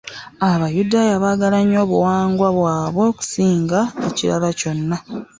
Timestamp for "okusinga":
3.11-3.79